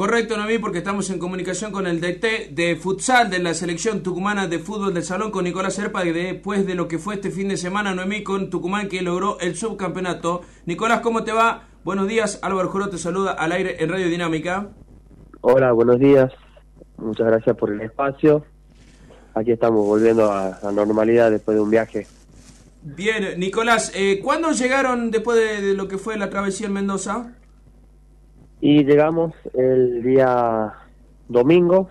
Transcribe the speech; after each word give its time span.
Correcto, 0.00 0.38
Noemí, 0.38 0.56
porque 0.56 0.78
estamos 0.78 1.10
en 1.10 1.18
comunicación 1.18 1.72
con 1.72 1.86
el 1.86 2.00
DT 2.00 2.54
de 2.54 2.74
futsal 2.76 3.28
de 3.28 3.38
la 3.38 3.52
selección 3.52 4.02
tucumana 4.02 4.46
de 4.46 4.58
fútbol 4.58 4.94
del 4.94 5.02
salón 5.02 5.30
con 5.30 5.44
Nicolás 5.44 5.74
Serpa, 5.74 6.02
después 6.04 6.66
de 6.66 6.74
lo 6.74 6.88
que 6.88 6.98
fue 6.98 7.16
este 7.16 7.30
fin 7.30 7.48
de 7.48 7.58
semana, 7.58 7.94
Noemí, 7.94 8.22
con 8.22 8.48
Tucumán 8.48 8.88
que 8.88 9.02
logró 9.02 9.38
el 9.40 9.56
subcampeonato. 9.56 10.40
Nicolás, 10.64 11.00
¿cómo 11.00 11.22
te 11.22 11.32
va? 11.32 11.64
Buenos 11.84 12.08
días, 12.08 12.38
Álvaro 12.40 12.70
Joro 12.70 12.88
te 12.88 12.96
saluda 12.96 13.32
al 13.32 13.52
aire 13.52 13.76
en 13.78 13.90
Radio 13.90 14.08
Dinámica. 14.08 14.70
Hola, 15.42 15.72
buenos 15.72 15.98
días. 15.98 16.32
Muchas 16.96 17.26
gracias 17.26 17.54
por 17.58 17.70
el 17.70 17.82
espacio. 17.82 18.42
Aquí 19.34 19.52
estamos 19.52 19.84
volviendo 19.84 20.32
a 20.32 20.60
la 20.62 20.72
normalidad 20.72 21.30
después 21.30 21.58
de 21.58 21.60
un 21.60 21.68
viaje. 21.68 22.06
Bien, 22.82 23.38
Nicolás, 23.38 23.92
eh, 23.94 24.18
¿cuándo 24.24 24.52
llegaron 24.52 25.10
después 25.10 25.36
de 25.36 25.74
lo 25.74 25.88
que 25.88 25.98
fue 25.98 26.16
la 26.16 26.30
travesía 26.30 26.68
en 26.68 26.72
Mendoza? 26.72 27.34
Y 28.60 28.84
llegamos 28.84 29.32
el 29.54 30.02
día 30.02 30.72
domingo, 31.28 31.90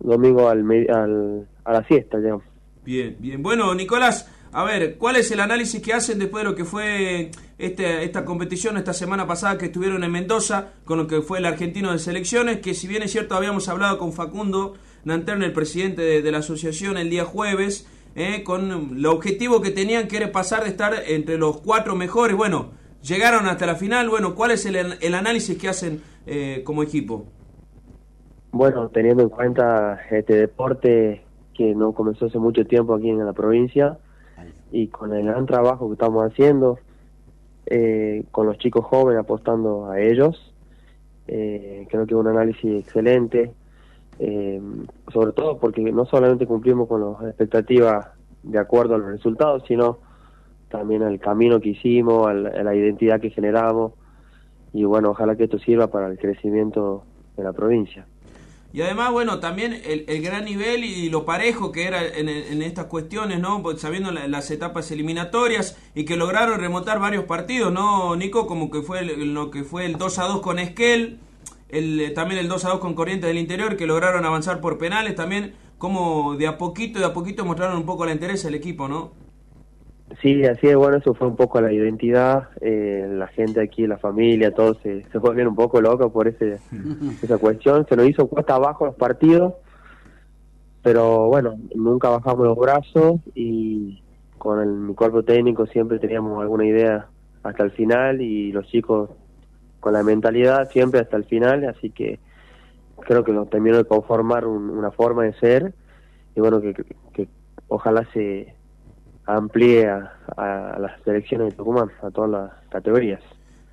domingo 0.00 0.48
al, 0.48 0.60
al, 0.90 1.48
a 1.64 1.72
la 1.72 1.84
siesta, 1.84 2.18
digamos. 2.18 2.44
Bien, 2.84 3.16
bien. 3.18 3.42
Bueno, 3.42 3.74
Nicolás, 3.74 4.30
a 4.52 4.64
ver, 4.64 4.96
¿cuál 4.96 5.16
es 5.16 5.30
el 5.30 5.40
análisis 5.40 5.82
que 5.82 5.92
hacen 5.92 6.18
después 6.18 6.44
de 6.44 6.50
lo 6.50 6.56
que 6.56 6.64
fue 6.64 7.30
este, 7.58 8.04
esta 8.04 8.24
competición 8.24 8.76
esta 8.76 8.94
semana 8.94 9.26
pasada 9.26 9.58
que 9.58 9.66
estuvieron 9.66 10.02
en 10.04 10.10
Mendoza 10.10 10.72
con 10.84 10.98
lo 10.98 11.06
que 11.06 11.20
fue 11.20 11.38
el 11.38 11.46
argentino 11.46 11.92
de 11.92 11.98
selecciones? 11.98 12.60
Que 12.60 12.72
si 12.72 12.86
bien 12.86 13.02
es 13.02 13.12
cierto, 13.12 13.34
habíamos 13.34 13.68
hablado 13.68 13.98
con 13.98 14.12
Facundo 14.12 14.74
Nanterne, 15.04 15.46
el 15.46 15.52
presidente 15.52 16.22
de, 16.22 16.32
la 16.32 16.38
asociación, 16.38 16.96
el 16.96 17.10
día 17.10 17.24
jueves, 17.24 17.86
eh, 18.14 18.44
con 18.44 18.96
el 18.96 19.06
objetivo 19.06 19.60
que 19.60 19.70
tenían 19.70 20.08
que 20.08 20.16
era 20.16 20.32
pasar 20.32 20.64
de 20.64 20.70
estar 20.70 20.94
entre 21.06 21.38
los 21.38 21.60
cuatro 21.60 21.94
mejores. 21.94 22.36
Bueno, 22.36 22.70
Llegaron 23.06 23.46
hasta 23.46 23.66
la 23.66 23.76
final, 23.76 24.08
bueno, 24.08 24.34
¿cuál 24.34 24.50
es 24.50 24.66
el, 24.66 25.14
análisis 25.14 25.56
que 25.56 25.68
hacen 25.68 26.02
eh, 26.26 26.62
como 26.64 26.82
equipo? 26.82 27.24
Bueno, 28.50 28.88
teniendo 28.88 29.22
en 29.22 29.28
cuenta 29.28 30.00
este 30.10 30.34
deporte 30.34 31.22
que 31.54 31.72
no 31.74 31.92
comenzó 31.92 32.26
hace 32.26 32.38
mucho 32.38 32.66
tiempo 32.66 32.94
aquí 32.94 33.08
en 33.08 33.24
la 33.24 33.32
provincia 33.32 33.98
y 34.72 34.88
con 34.88 35.14
el 35.14 35.24
gran 35.24 35.46
trabajo 35.46 35.86
que 35.86 35.92
estamos 35.92 36.24
haciendo, 36.24 36.80
eh, 37.66 38.24
con 38.32 38.46
los 38.46 38.58
chicos 38.58 38.84
jóvenes 38.84 39.20
apostando 39.20 39.88
a 39.88 40.00
ellos, 40.00 40.52
eh, 41.28 41.86
creo 41.88 42.06
que 42.06 42.14
es 42.14 42.20
un 42.20 42.26
análisis 42.26 42.86
excelente, 42.86 43.52
sobre 45.12 45.32
todo 45.32 45.58
porque 45.58 45.80
no 45.92 46.06
solamente 46.06 46.46
cumplimos 46.46 46.88
con 46.88 47.02
las 47.02 47.28
expectativas 47.28 48.08
de 48.42 48.58
acuerdo 48.58 48.94
a 48.96 48.98
los 48.98 49.08
resultados, 49.08 49.62
sino 49.68 49.98
también 50.68 51.02
al 51.02 51.18
camino 51.18 51.60
que 51.60 51.70
hicimos, 51.70 52.28
a 52.28 52.34
la, 52.34 52.74
identidad 52.74 53.20
que 53.20 53.30
generamos 53.30 53.92
y 54.72 54.84
bueno, 54.84 55.10
ojalá 55.10 55.36
que 55.36 55.44
esto 55.44 55.58
sirva 55.58 55.86
para 55.88 56.08
el 56.08 56.18
crecimiento 56.18 57.04
de 57.36 57.44
la 57.44 57.52
provincia. 57.52 58.06
Y 58.72 58.82
además, 58.82 59.10
bueno, 59.10 59.40
también 59.40 59.80
el, 59.84 60.22
gran 60.22 60.44
nivel 60.44 60.84
y 60.84 61.08
lo 61.08 61.24
parejo 61.24 61.72
que 61.72 61.86
era 61.86 62.04
en, 62.04 62.28
estas 62.60 62.86
cuestiones, 62.86 63.40
¿no? 63.40 63.62
Pues 63.62 63.80
sabiendo 63.80 64.10
las 64.10 64.50
etapas 64.50 64.90
eliminatorias 64.90 65.78
y 65.94 66.04
que 66.04 66.16
lograron 66.16 66.60
remontar 66.60 67.00
varios 67.00 67.24
partidos, 67.24 67.72
¿no, 67.72 68.16
Nico? 68.16 68.46
Como 68.46 68.70
que 68.70 68.82
fue 68.82 69.02
lo 69.02 69.50
que 69.50 69.64
fue 69.64 69.86
el 69.86 69.96
2 69.96 70.18
a 70.18 70.24
2 70.24 70.40
con 70.42 70.58
Esquel, 70.58 71.20
el, 71.70 72.12
también 72.14 72.38
el 72.38 72.48
2 72.48 72.66
a 72.66 72.68
2 72.70 72.80
con 72.80 72.94
Corrientes 72.94 73.28
del 73.28 73.38
Interior, 73.38 73.76
que 73.76 73.86
lograron 73.86 74.26
avanzar 74.26 74.60
por 74.60 74.76
penales 74.76 75.14
también, 75.14 75.54
como 75.78 76.36
de 76.36 76.46
a 76.46 76.58
poquito, 76.58 76.98
de 76.98 77.06
a 77.06 77.14
poquito 77.14 77.46
mostraron 77.46 77.78
un 77.78 77.86
poco 77.86 78.04
la 78.04 78.12
interés 78.12 78.42
del 78.42 78.54
equipo, 78.54 78.88
¿no? 78.88 79.12
Sí, 80.22 80.44
así 80.44 80.68
es, 80.68 80.76
bueno, 80.76 80.98
eso 80.98 81.14
fue 81.14 81.26
un 81.26 81.34
poco 81.34 81.60
la 81.60 81.72
identidad, 81.72 82.48
eh, 82.60 83.06
la 83.10 83.26
gente 83.26 83.60
aquí, 83.60 83.86
la 83.88 83.98
familia, 83.98 84.52
todos 84.52 84.78
se, 84.82 85.02
se 85.02 85.18
volvieron 85.18 85.50
un 85.50 85.56
poco 85.56 85.80
locos 85.80 86.12
por 86.12 86.28
ese, 86.28 86.58
esa 87.22 87.38
cuestión, 87.38 87.86
se 87.88 87.96
nos 87.96 88.08
hizo 88.08 88.28
cuesta 88.28 88.54
abajo 88.54 88.86
los 88.86 88.94
partidos, 88.94 89.54
pero 90.82 91.26
bueno, 91.26 91.58
nunca 91.74 92.08
bajamos 92.08 92.46
los 92.46 92.56
brazos 92.56 93.20
y 93.34 94.00
con 94.38 94.60
el, 94.60 94.68
mi 94.68 94.94
cuerpo 94.94 95.24
técnico 95.24 95.66
siempre 95.66 95.98
teníamos 95.98 96.40
alguna 96.40 96.66
idea 96.66 97.08
hasta 97.42 97.64
el 97.64 97.72
final 97.72 98.20
y 98.20 98.52
los 98.52 98.66
chicos 98.68 99.10
con 99.80 99.92
la 99.92 100.04
mentalidad 100.04 100.70
siempre 100.70 101.00
hasta 101.00 101.16
el 101.16 101.24
final, 101.24 101.64
así 101.64 101.90
que 101.90 102.20
creo 103.00 103.24
que 103.24 103.32
nos 103.32 103.50
terminó 103.50 103.76
de 103.76 103.84
conformar 103.84 104.46
una 104.46 104.92
forma 104.92 105.24
de 105.24 105.32
ser 105.34 105.74
y 106.36 106.40
bueno, 106.40 106.60
que, 106.60 106.74
que 107.12 107.28
ojalá 107.68 108.06
se 108.12 108.54
amplíe 109.26 109.88
a, 109.88 110.76
las 110.78 111.00
selecciones 111.02 111.50
de 111.50 111.56
Tucumán, 111.56 111.90
a 112.02 112.10
todas 112.10 112.30
las 112.30 112.50
categorías. 112.70 113.20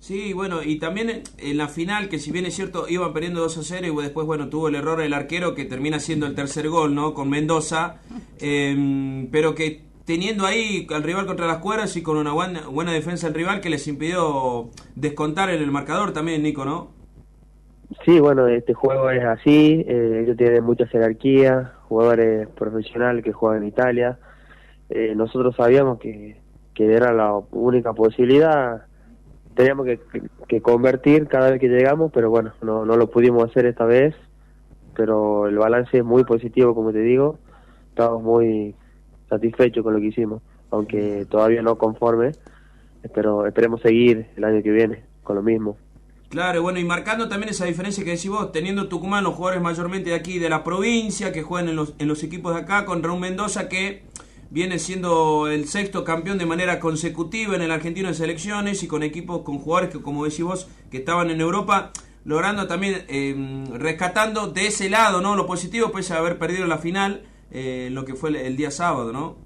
Sí, 0.00 0.32
bueno, 0.32 0.62
y 0.62 0.78
también 0.78 1.22
en 1.38 1.56
la 1.56 1.66
final, 1.66 2.08
que 2.08 2.20
si 2.20 2.30
bien 2.30 2.46
es 2.46 2.54
cierto, 2.54 2.88
iban 2.88 3.12
perdiendo 3.12 3.40
2 3.40 3.58
a 3.58 3.62
0 3.62 3.86
y 3.86 4.02
después, 4.02 4.26
bueno, 4.26 4.48
tuvo 4.48 4.68
el 4.68 4.76
error 4.76 5.00
el 5.00 5.12
arquero 5.12 5.54
que 5.54 5.64
termina 5.64 5.98
siendo 5.98 6.26
el 6.26 6.36
tercer 6.36 6.68
gol, 6.68 6.94
¿no? 6.94 7.14
Con 7.14 7.28
Mendoza, 7.28 7.96
em, 8.38 9.28
pero 9.32 9.54
que 9.54 9.82
teniendo 10.04 10.46
ahí 10.46 10.86
al 10.94 11.02
rival 11.02 11.26
contra 11.26 11.46
las 11.46 11.58
cuerdas 11.58 11.96
y 11.96 12.02
con 12.02 12.16
una 12.16 12.32
buena, 12.32 12.68
buena 12.68 12.92
defensa 12.92 13.26
del 13.26 13.34
rival 13.34 13.60
que 13.60 13.70
les 13.70 13.86
impidió 13.88 14.70
descontar 14.94 15.50
en 15.50 15.60
el 15.60 15.70
marcador 15.70 16.12
también, 16.12 16.42
Nico, 16.42 16.64
¿no? 16.64 16.92
Sí, 18.04 18.20
bueno, 18.20 18.46
este 18.46 18.74
juego 18.74 19.10
es 19.10 19.24
así, 19.24 19.84
eh, 19.86 20.22
ellos 20.22 20.36
tienen 20.36 20.62
mucha 20.62 20.86
jerarquía, 20.86 21.72
jugadores 21.88 22.48
profesionales 22.48 23.24
que 23.24 23.32
juegan 23.32 23.62
en 23.62 23.68
Italia, 23.68 24.18
eh, 24.90 25.14
nosotros 25.14 25.54
sabíamos 25.56 25.98
que, 25.98 26.36
que 26.74 26.94
era 26.94 27.12
la 27.12 27.34
única 27.52 27.92
posibilidad, 27.92 28.86
teníamos 29.54 29.86
que, 30.46 30.60
convertir 30.62 31.26
cada 31.26 31.50
vez 31.50 31.60
que 31.60 31.68
llegamos, 31.68 32.12
pero 32.12 32.30
bueno, 32.30 32.52
no, 32.62 32.84
no 32.84 32.96
lo 32.96 33.10
pudimos 33.10 33.50
hacer 33.50 33.66
esta 33.66 33.84
vez, 33.84 34.14
pero 34.94 35.48
el 35.48 35.58
balance 35.58 35.98
es 35.98 36.04
muy 36.04 36.24
positivo, 36.24 36.74
como 36.76 36.92
te 36.92 37.00
digo, 37.00 37.38
estamos 37.90 38.22
muy 38.22 38.74
satisfechos 39.28 39.82
con 39.82 39.94
lo 39.94 40.00
que 40.00 40.06
hicimos, 40.06 40.42
aunque 40.70 41.26
todavía 41.28 41.62
no 41.62 41.76
conforme, 41.76 42.32
pero 43.12 43.46
esperemos 43.46 43.80
seguir 43.80 44.28
el 44.36 44.44
año 44.44 44.62
que 44.62 44.70
viene 44.70 45.02
con 45.24 45.34
lo 45.34 45.42
mismo. 45.42 45.76
Claro, 46.28 46.62
bueno, 46.62 46.78
y 46.78 46.84
marcando 46.84 47.28
también 47.28 47.50
esa 47.50 47.64
diferencia 47.64 48.04
que 48.04 48.10
decís 48.10 48.30
vos, 48.30 48.52
teniendo 48.52 48.86
Tucumán 48.86 49.24
los 49.24 49.34
jugadores 49.34 49.62
mayormente 49.62 50.10
de 50.10 50.16
aquí, 50.16 50.38
de 50.38 50.50
la 50.50 50.62
provincia, 50.62 51.32
que 51.32 51.42
juegan 51.42 51.68
en 51.70 51.76
los, 51.76 51.94
en 51.98 52.06
los 52.06 52.22
equipos 52.22 52.54
de 52.54 52.60
acá, 52.60 52.84
contra 52.84 53.12
un 53.12 53.20
Mendoza 53.20 53.68
que 53.68 54.02
viene 54.50 54.78
siendo 54.78 55.48
el 55.48 55.66
sexto 55.66 56.04
campeón 56.04 56.38
de 56.38 56.46
manera 56.46 56.80
consecutiva 56.80 57.54
en 57.54 57.62
el 57.62 57.70
argentino 57.70 58.08
de 58.08 58.14
selecciones 58.14 58.82
y 58.82 58.88
con 58.88 59.02
equipos, 59.02 59.42
con 59.42 59.58
jugadores 59.58 59.94
que, 59.94 60.02
como 60.02 60.24
decís 60.24 60.42
vos, 60.42 60.70
que 60.90 60.98
estaban 60.98 61.30
en 61.30 61.40
Europa, 61.40 61.92
logrando 62.24 62.66
también, 62.66 63.04
eh, 63.08 63.64
rescatando 63.74 64.48
de 64.48 64.66
ese 64.66 64.88
lado, 64.88 65.20
¿no? 65.20 65.36
Lo 65.36 65.46
positivo, 65.46 65.90
pese 65.92 66.14
a 66.14 66.18
haber 66.18 66.38
perdido 66.38 66.66
la 66.66 66.78
final, 66.78 67.22
eh, 67.50 67.88
lo 67.92 68.04
que 68.04 68.14
fue 68.14 68.46
el, 68.46 68.56
día 68.56 68.70
sábado, 68.70 69.12
¿no? 69.12 69.36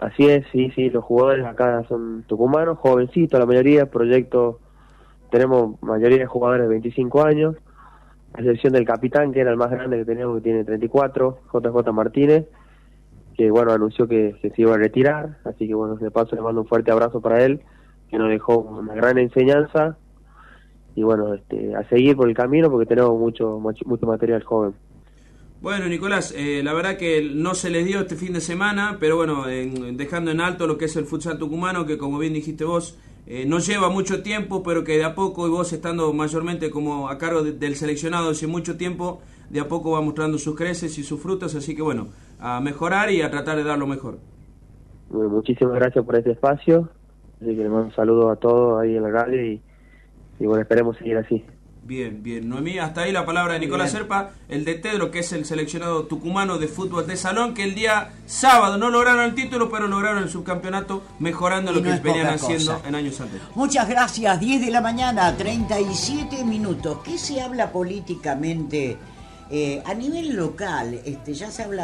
Así 0.00 0.26
es, 0.26 0.44
sí, 0.52 0.70
sí, 0.74 0.90
los 0.90 1.04
jugadores 1.04 1.46
acá 1.46 1.84
son 1.88 2.24
tucumanos, 2.26 2.78
jovencitos, 2.78 3.38
la 3.38 3.46
mayoría, 3.46 3.90
proyectos, 3.90 4.56
tenemos 5.30 5.80
mayoría 5.82 6.18
de 6.18 6.26
jugadores 6.26 6.64
de 6.64 6.68
25 6.68 7.24
años, 7.24 7.56
a 8.34 8.40
excepción 8.40 8.72
del 8.72 8.84
capitán, 8.84 9.32
que 9.32 9.40
era 9.40 9.50
el 9.50 9.56
más 9.56 9.70
grande 9.70 9.98
que 9.98 10.04
teníamos, 10.04 10.36
que 10.36 10.42
tiene 10.42 10.64
34, 10.64 11.38
JJ 11.52 11.92
Martínez, 11.92 12.46
que 13.36 13.50
bueno, 13.50 13.72
anunció 13.72 14.06
que, 14.08 14.36
se 14.42 14.52
iba 14.56 14.74
a 14.74 14.78
retirar, 14.78 15.38
así 15.44 15.66
que 15.66 15.74
bueno, 15.74 15.96
de 15.96 16.10
paso 16.10 16.36
le 16.36 16.42
mando 16.42 16.62
un 16.62 16.66
fuerte 16.66 16.90
abrazo 16.90 17.20
para 17.20 17.44
él, 17.44 17.60
que 18.10 18.18
nos 18.18 18.28
dejó 18.30 18.58
una 18.58 18.94
gran 18.94 19.18
enseñanza 19.18 19.96
y 20.94 21.02
bueno, 21.02 21.34
este, 21.34 21.74
a 21.74 21.88
seguir 21.88 22.16
por 22.16 22.28
el 22.28 22.34
camino 22.34 22.70
porque 22.70 22.86
tenemos 22.86 23.18
mucho, 23.18 23.58
mucho, 23.58 24.06
material 24.06 24.42
joven. 24.44 24.74
Bueno, 25.60 25.86
Nicolás, 25.86 26.34
eh, 26.36 26.62
la 26.62 26.74
verdad 26.74 26.96
que 26.96 27.30
no 27.34 27.54
se 27.54 27.70
les 27.70 27.86
dio 27.86 28.00
este 28.00 28.16
fin 28.16 28.34
de 28.34 28.40
semana, 28.40 28.98
pero 29.00 29.16
bueno, 29.16 29.44
dejando 29.46 30.30
en 30.30 30.40
alto 30.40 30.66
lo 30.66 30.76
que 30.76 30.84
es 30.84 30.96
el 30.96 31.06
futsal 31.06 31.38
tucumano, 31.38 31.86
que 31.86 31.96
como 31.96 32.18
bien 32.18 32.34
dijiste 32.34 32.64
vos, 32.64 32.98
eh, 33.26 33.46
no 33.46 33.58
lleva 33.58 33.88
mucho 33.88 34.22
tiempo, 34.22 34.62
pero 34.62 34.84
que 34.84 34.98
de 34.98 35.04
a 35.04 35.14
poco, 35.14 35.46
y 35.46 35.50
vos 35.50 35.72
estando 35.72 36.12
mayormente 36.12 36.70
como 36.70 37.08
a 37.08 37.16
cargo 37.16 37.42
del 37.42 37.76
seleccionado 37.76 38.30
hace 38.30 38.46
mucho 38.46 38.76
tiempo, 38.76 39.22
de 39.48 39.60
a 39.60 39.68
poco 39.68 39.92
va 39.92 40.02
mostrando 40.02 40.36
sus 40.36 40.54
creces 40.56 40.98
y 40.98 41.02
sus 41.02 41.20
frutos, 41.20 41.54
así 41.54 41.74
que 41.74 41.82
bueno, 41.82 42.08
a 42.38 42.60
mejorar 42.60 43.10
y 43.10 43.22
a 43.22 43.30
tratar 43.30 43.56
de 43.56 43.64
dar 43.64 43.78
lo 43.78 43.86
mejor. 43.86 44.18
muchísimas 45.10 45.74
gracias 45.74 46.04
por 46.04 46.16
este 46.16 46.32
espacio, 46.32 46.90
así 47.36 47.56
que 47.56 47.62
le 47.62 47.68
mando 47.68 47.86
un 47.86 47.94
saludo 47.94 48.30
a 48.30 48.36
todos 48.36 48.82
ahí 48.82 48.96
en 48.96 49.02
la 49.02 49.10
radio 49.10 49.42
y, 49.42 49.60
bueno, 50.40 50.60
esperemos 50.60 50.96
seguir 50.98 51.16
así. 51.16 51.44
Bien, 51.86 52.22
bien. 52.22 52.48
Noemí, 52.48 52.78
hasta 52.78 53.02
ahí 53.02 53.12
la 53.12 53.26
palabra 53.26 53.54
de 53.54 53.60
Nicolás 53.60 53.90
Serpa, 53.90 54.30
el 54.48 54.64
de 54.64 54.74
Tedro, 54.74 55.10
que 55.10 55.18
es 55.18 55.32
el 55.32 55.44
seleccionado 55.44 56.04
tucumano 56.04 56.56
de 56.56 56.66
fútbol 56.66 57.06
de 57.06 57.16
salón, 57.18 57.52
que 57.52 57.62
el 57.62 57.74
día 57.74 58.10
sábado 58.24 58.78
no 58.78 58.88
lograron 58.88 59.22
el 59.22 59.34
título, 59.34 59.70
pero 59.70 59.86
lograron 59.86 60.22
el 60.22 60.30
subcampeonato, 60.30 61.02
mejorando 61.18 61.72
lo 61.72 61.82
que 61.82 61.90
venían 61.90 62.28
haciendo 62.28 62.80
en 62.86 62.94
años 62.94 63.20
anteriores. 63.20 63.54
Muchas 63.54 63.86
gracias. 63.86 64.40
10 64.40 64.62
de 64.62 64.70
la 64.70 64.80
mañana, 64.80 65.36
37 65.36 66.42
minutos. 66.44 67.00
¿Qué 67.04 67.18
se 67.18 67.42
habla 67.42 67.70
políticamente? 67.70 68.96
Eh, 69.50 69.82
a 69.84 69.92
nivel 69.92 70.34
local, 70.34 70.98
este, 71.04 71.34
ya 71.34 71.50
se 71.50 71.64
habla 71.64 71.82